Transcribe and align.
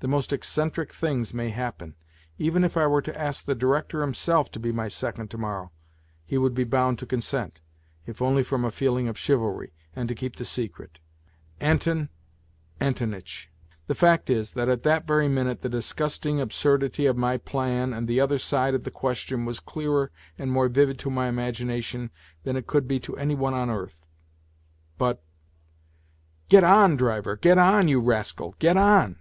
The 0.00 0.06
most 0.06 0.32
eccentric 0.32 0.94
things 0.94 1.34
may 1.34 1.48
happen. 1.50 1.96
Even 2.38 2.62
if 2.62 2.76
I 2.76 2.86
were 2.86 3.02
to 3.02 3.18
ask 3.20 3.44
the 3.44 3.54
director 3.56 4.00
himself 4.00 4.48
to 4.52 4.60
be 4.60 4.70
my 4.70 4.86
second 4.86 5.26
to 5.32 5.38
morrow, 5.38 5.72
he 6.24 6.38
would 6.38 6.54
be 6.54 6.62
bound 6.62 7.00
to 7.00 7.04
consent, 7.04 7.62
if 8.06 8.22
only 8.22 8.44
from 8.44 8.64
a 8.64 8.70
feeling 8.70 9.08
of 9.08 9.18
chivalry, 9.18 9.72
and 9.96 10.08
to 10.08 10.14
keep 10.14 10.36
the 10.36 10.44
secret! 10.44 11.00
Anton 11.58 12.10
Antonitch...." 12.80 13.50
The 13.88 13.96
fact 13.96 14.30
is, 14.30 14.52
that 14.52 14.68
at 14.68 14.84
that 14.84 15.04
very 15.04 15.26
minute 15.26 15.62
the 15.62 15.68
disgusting 15.68 16.40
absurdity 16.40 17.06
of 17.06 17.16
my 17.16 17.36
plan 17.36 17.92
and 17.92 18.06
the 18.06 18.20
other 18.20 18.38
side 18.38 18.74
of 18.74 18.84
the 18.84 18.92
question 18.92 19.44
was 19.44 19.58
clearer 19.58 20.12
and 20.38 20.52
more 20.52 20.68
vivid 20.68 21.00
to 21.00 21.10
my 21.10 21.26
imagination 21.26 22.12
than 22.44 22.54
it 22.54 22.68
could 22.68 22.86
be 22.86 23.00
to 23.00 23.16
any 23.16 23.34
one 23.34 23.52
on 23.52 23.68
earth. 23.68 24.06
But...." 24.96 25.24
Get 26.48 26.62
on, 26.62 26.94
driver, 26.94 27.34
get 27.34 27.58
on, 27.58 27.88
you 27.88 27.98
rascal, 28.00 28.54
get 28.60 28.76
on 28.76 29.18